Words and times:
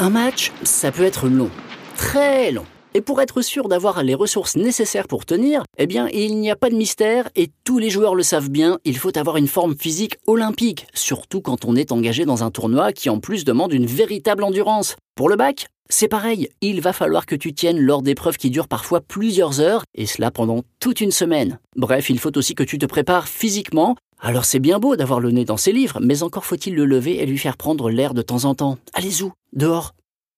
Un 0.00 0.10
match, 0.10 0.50
ça 0.64 0.90
peut 0.90 1.04
être 1.04 1.28
long, 1.28 1.50
très 1.96 2.50
long. 2.50 2.64
Et 2.94 3.00
pour 3.00 3.20
être 3.20 3.42
sûr 3.42 3.68
d'avoir 3.68 4.02
les 4.02 4.16
ressources 4.16 4.56
nécessaires 4.56 5.06
pour 5.06 5.24
tenir, 5.24 5.62
eh 5.78 5.86
bien, 5.86 6.08
il 6.08 6.36
n'y 6.40 6.50
a 6.50 6.56
pas 6.56 6.68
de 6.68 6.74
mystère 6.74 7.28
et 7.36 7.50
tous 7.62 7.78
les 7.78 7.90
joueurs 7.90 8.16
le 8.16 8.24
savent 8.24 8.50
bien, 8.50 8.80
il 8.84 8.98
faut 8.98 9.16
avoir 9.16 9.36
une 9.36 9.46
forme 9.46 9.76
physique 9.76 10.16
olympique, 10.26 10.88
surtout 10.94 11.40
quand 11.40 11.64
on 11.64 11.76
est 11.76 11.92
engagé 11.92 12.24
dans 12.24 12.42
un 12.42 12.50
tournoi 12.50 12.92
qui 12.92 13.08
en 13.08 13.20
plus 13.20 13.44
demande 13.44 13.72
une 13.72 13.86
véritable 13.86 14.42
endurance. 14.42 14.96
Pour 15.14 15.28
le 15.28 15.36
bac, 15.36 15.68
c'est 15.88 16.08
pareil, 16.08 16.48
il 16.60 16.80
va 16.80 16.92
falloir 16.92 17.24
que 17.24 17.36
tu 17.36 17.54
tiennes 17.54 17.78
lors 17.78 18.02
d'épreuves 18.02 18.36
qui 18.36 18.50
durent 18.50 18.68
parfois 18.68 19.00
plusieurs 19.00 19.60
heures, 19.60 19.84
et 19.94 20.06
cela 20.06 20.32
pendant 20.32 20.62
toute 20.80 21.00
une 21.00 21.12
semaine. 21.12 21.60
Bref, 21.76 22.10
il 22.10 22.18
faut 22.18 22.36
aussi 22.36 22.56
que 22.56 22.64
tu 22.64 22.78
te 22.78 22.86
prépares 22.86 23.28
physiquement. 23.28 23.94
Alors 24.20 24.44
c'est 24.46 24.60
bien 24.60 24.78
beau 24.78 24.96
d'avoir 24.96 25.20
le 25.20 25.30
nez 25.30 25.44
dans 25.44 25.58
ses 25.58 25.72
livres, 25.72 25.98
mais 26.00 26.22
encore 26.22 26.46
faut-il 26.46 26.74
le 26.74 26.86
lever 26.86 27.22
et 27.22 27.26
lui 27.26 27.36
faire 27.36 27.58
prendre 27.58 27.90
l'air 27.90 28.14
de 28.14 28.22
temps 28.22 28.46
en 28.46 28.54
temps. 28.54 28.78
Allez-y, 28.94 29.30
dehors. 29.54 29.94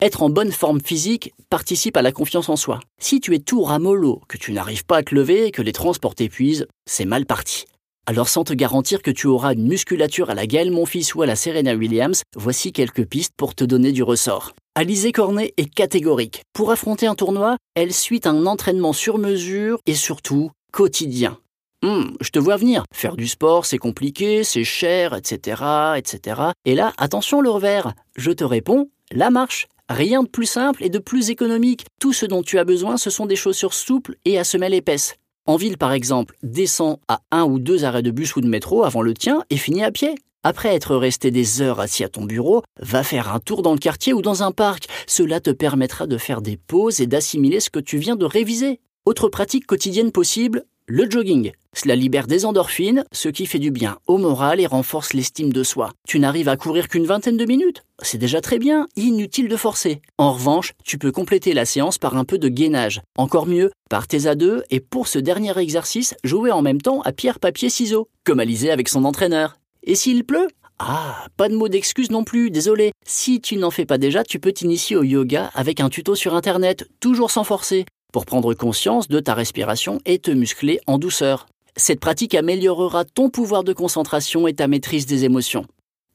Être 0.00 0.22
en 0.22 0.30
bonne 0.30 0.52
forme 0.52 0.80
physique 0.80 1.32
participe 1.50 1.96
à 1.96 2.02
la 2.02 2.12
confiance 2.12 2.48
en 2.48 2.56
soi. 2.56 2.78
Si 3.00 3.20
tu 3.20 3.34
es 3.34 3.40
tout 3.40 3.62
ramollo, 3.62 4.20
que 4.28 4.38
tu 4.38 4.52
n'arrives 4.52 4.84
pas 4.84 4.98
à 4.98 5.02
te 5.02 5.14
lever 5.14 5.46
et 5.46 5.50
que 5.50 5.62
les 5.62 5.72
transports 5.72 6.14
t'épuisent, 6.14 6.66
c'est 6.86 7.04
mal 7.04 7.26
parti. 7.26 7.64
Alors 8.06 8.28
sans 8.28 8.44
te 8.44 8.54
garantir 8.54 9.02
que 9.02 9.10
tu 9.10 9.26
auras 9.26 9.54
une 9.54 9.66
musculature 9.66 10.30
à 10.30 10.34
la 10.34 10.46
Gaël 10.46 10.70
Monfils 10.70 11.14
ou 11.14 11.22
à 11.22 11.26
la 11.26 11.36
Serena 11.36 11.74
Williams, 11.74 12.22
voici 12.36 12.72
quelques 12.72 13.04
pistes 13.04 13.34
pour 13.36 13.54
te 13.54 13.64
donner 13.64 13.92
du 13.92 14.02
ressort. 14.02 14.52
Alizé 14.76 15.10
Cornet 15.10 15.52
est 15.56 15.68
catégorique. 15.68 16.42
Pour 16.52 16.70
affronter 16.70 17.06
un 17.06 17.16
tournoi, 17.16 17.56
elle 17.74 17.92
suit 17.92 18.20
un 18.24 18.46
entraînement 18.46 18.92
sur 18.92 19.18
mesure 19.18 19.80
et 19.86 19.94
surtout 19.94 20.52
quotidien. 20.72 21.38
Hum, 21.84 22.16
je 22.20 22.30
te 22.30 22.38
vois 22.38 22.56
venir. 22.56 22.84
Faire 22.94 23.16
du 23.16 23.28
sport, 23.28 23.66
c'est 23.66 23.78
compliqué, 23.78 24.42
c'est 24.42 24.64
cher, 24.64 25.14
etc., 25.14 25.62
etc. 25.96 26.40
Et 26.64 26.74
là, 26.74 26.92
attention 26.96 27.40
le 27.40 27.50
revers. 27.50 27.92
Je 28.16 28.32
te 28.32 28.42
réponds, 28.42 28.88
la 29.12 29.30
marche. 29.30 29.68
Rien 29.88 30.22
de 30.22 30.28
plus 30.28 30.46
simple 30.46 30.84
et 30.84 30.90
de 30.90 30.98
plus 30.98 31.30
économique. 31.30 31.86
Tout 31.98 32.12
ce 32.12 32.26
dont 32.26 32.42
tu 32.42 32.58
as 32.58 32.64
besoin, 32.64 32.96
ce 32.96 33.08
sont 33.08 33.26
des 33.26 33.36
chaussures 33.36 33.74
souples 33.74 34.16
et 34.24 34.38
à 34.38 34.44
semelle 34.44 34.74
épaisse. 34.74 35.16
En 35.46 35.56
ville, 35.56 35.78
par 35.78 35.92
exemple, 35.92 36.36
descends 36.42 37.00
à 37.08 37.20
un 37.30 37.44
ou 37.44 37.58
deux 37.58 37.84
arrêts 37.84 38.02
de 38.02 38.10
bus 38.10 38.36
ou 38.36 38.42
de 38.42 38.48
métro 38.48 38.84
avant 38.84 39.00
le 39.00 39.14
tien 39.14 39.44
et 39.48 39.56
finis 39.56 39.82
à 39.82 39.90
pied. 39.90 40.14
Après 40.44 40.74
être 40.74 40.94
resté 40.94 41.30
des 41.30 41.62
heures 41.62 41.80
assis 41.80 42.04
à 42.04 42.08
ton 42.08 42.24
bureau, 42.24 42.62
va 42.80 43.02
faire 43.02 43.34
un 43.34 43.40
tour 43.40 43.62
dans 43.62 43.72
le 43.72 43.78
quartier 43.78 44.12
ou 44.12 44.20
dans 44.20 44.42
un 44.42 44.52
parc. 44.52 44.88
Cela 45.06 45.40
te 45.40 45.50
permettra 45.50 46.06
de 46.06 46.18
faire 46.18 46.42
des 46.42 46.58
pauses 46.58 47.00
et 47.00 47.06
d'assimiler 47.06 47.60
ce 47.60 47.70
que 47.70 47.80
tu 47.80 47.96
viens 47.96 48.16
de 48.16 48.26
réviser. 48.26 48.80
Autre 49.06 49.30
pratique 49.30 49.66
quotidienne 49.66 50.12
possible, 50.12 50.64
le 50.88 51.08
jogging. 51.08 51.52
Cela 51.74 51.94
libère 51.94 52.26
des 52.26 52.46
endorphines, 52.46 53.04
ce 53.12 53.28
qui 53.28 53.46
fait 53.46 53.58
du 53.58 53.70
bien 53.70 53.98
au 54.06 54.16
moral 54.16 54.58
et 54.58 54.66
renforce 54.66 55.12
l'estime 55.12 55.52
de 55.52 55.62
soi. 55.62 55.92
Tu 56.08 56.18
n'arrives 56.18 56.48
à 56.48 56.56
courir 56.56 56.88
qu'une 56.88 57.04
vingtaine 57.04 57.36
de 57.36 57.44
minutes. 57.44 57.84
C'est 58.02 58.18
déjà 58.18 58.40
très 58.40 58.58
bien, 58.58 58.88
inutile 58.96 59.48
de 59.48 59.56
forcer. 59.56 60.00
En 60.16 60.32
revanche, 60.32 60.72
tu 60.84 60.98
peux 60.98 61.12
compléter 61.12 61.52
la 61.52 61.66
séance 61.66 61.98
par 61.98 62.16
un 62.16 62.24
peu 62.24 62.38
de 62.38 62.48
gainage. 62.48 63.02
Encore 63.18 63.46
mieux, 63.46 63.70
partez 63.90 64.26
à 64.26 64.34
deux 64.34 64.64
et 64.70 64.80
pour 64.80 65.08
ce 65.08 65.18
dernier 65.18 65.56
exercice, 65.58 66.14
jouez 66.24 66.50
en 66.50 66.62
même 66.62 66.80
temps 66.80 67.02
à 67.02 67.12
pierre, 67.12 67.38
papier, 67.38 67.68
ciseaux, 67.68 68.08
comme 68.24 68.40
Alizé 68.40 68.70
avec 68.70 68.88
son 68.88 69.04
entraîneur. 69.04 69.56
Et 69.84 69.94
s'il 69.94 70.24
pleut? 70.24 70.48
Ah, 70.78 71.26
pas 71.36 71.48
de 71.48 71.56
mot 71.56 71.68
d'excuse 71.68 72.10
non 72.10 72.24
plus, 72.24 72.50
désolé. 72.50 72.92
Si 73.06 73.40
tu 73.40 73.56
n'en 73.56 73.70
fais 73.70 73.84
pas 73.84 73.98
déjà, 73.98 74.24
tu 74.24 74.38
peux 74.40 74.52
t'initier 74.52 74.96
au 74.96 75.02
yoga 75.02 75.50
avec 75.54 75.80
un 75.80 75.90
tuto 75.90 76.14
sur 76.14 76.34
Internet, 76.34 76.88
toujours 77.00 77.30
sans 77.30 77.44
forcer 77.44 77.84
pour 78.12 78.26
prendre 78.26 78.54
conscience 78.54 79.08
de 79.08 79.20
ta 79.20 79.34
respiration 79.34 80.00
et 80.04 80.18
te 80.18 80.30
muscler 80.30 80.80
en 80.86 80.98
douceur. 80.98 81.46
Cette 81.76 82.00
pratique 82.00 82.34
améliorera 82.34 83.04
ton 83.04 83.30
pouvoir 83.30 83.64
de 83.64 83.72
concentration 83.72 84.48
et 84.48 84.54
ta 84.54 84.66
maîtrise 84.66 85.06
des 85.06 85.24
émotions. 85.24 85.66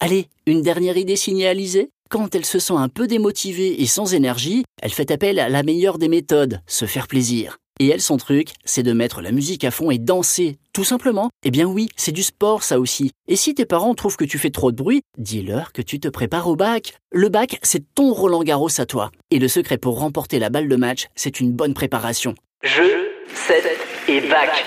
Allez, 0.00 0.28
une 0.46 0.62
dernière 0.62 0.96
idée 0.96 1.16
signalisée 1.16 1.90
Quand 2.10 2.34
elle 2.34 2.44
se 2.44 2.58
sent 2.58 2.74
un 2.76 2.88
peu 2.88 3.06
démotivée 3.06 3.80
et 3.80 3.86
sans 3.86 4.14
énergie, 4.14 4.64
elle 4.82 4.92
fait 4.92 5.10
appel 5.10 5.38
à 5.38 5.48
la 5.48 5.62
meilleure 5.62 5.98
des 5.98 6.08
méthodes, 6.08 6.60
se 6.66 6.86
faire 6.86 7.06
plaisir. 7.06 7.58
Et 7.82 7.88
elle, 7.88 8.00
son 8.00 8.16
truc, 8.16 8.52
c'est 8.64 8.84
de 8.84 8.92
mettre 8.92 9.22
la 9.22 9.32
musique 9.32 9.64
à 9.64 9.72
fond 9.72 9.90
et 9.90 9.98
danser, 9.98 10.56
tout 10.72 10.84
simplement. 10.84 11.30
Eh 11.42 11.50
bien 11.50 11.66
oui, 11.66 11.88
c'est 11.96 12.12
du 12.12 12.22
sport 12.22 12.62
ça 12.62 12.78
aussi. 12.78 13.10
Et 13.26 13.34
si 13.34 13.56
tes 13.56 13.64
parents 13.66 13.96
trouvent 13.96 14.16
que 14.16 14.24
tu 14.24 14.38
fais 14.38 14.50
trop 14.50 14.70
de 14.70 14.76
bruit, 14.76 15.02
dis-leur 15.18 15.72
que 15.72 15.82
tu 15.82 15.98
te 15.98 16.06
prépares 16.06 16.46
au 16.46 16.54
bac. 16.54 16.94
Le 17.10 17.28
bac, 17.28 17.58
c'est 17.64 17.82
ton 17.96 18.12
Roland 18.12 18.44
Garros 18.44 18.80
à 18.80 18.86
toi. 18.86 19.10
Et 19.32 19.40
le 19.40 19.48
secret 19.48 19.78
pour 19.78 19.98
remporter 19.98 20.38
la 20.38 20.48
balle 20.48 20.68
de 20.68 20.76
match, 20.76 21.08
c'est 21.16 21.40
une 21.40 21.50
bonne 21.50 21.74
préparation. 21.74 22.36
Je, 22.62 23.08
7 23.34 23.64
et 24.06 24.20
bac. 24.28 24.64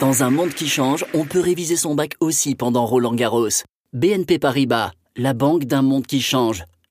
Dans 0.00 0.24
un 0.24 0.30
monde 0.30 0.54
qui 0.54 0.66
change, 0.66 1.04
on 1.14 1.26
peut 1.26 1.38
réviser 1.38 1.76
son 1.76 1.94
bac 1.94 2.14
aussi 2.18 2.56
pendant 2.56 2.84
Roland 2.84 3.14
Garros. 3.14 3.62
BNP 3.92 4.40
Paribas, 4.40 4.90
la 5.14 5.34
banque 5.34 5.66
d'un 5.66 5.82
monde 5.82 6.08
qui 6.08 6.20
change. 6.20 6.64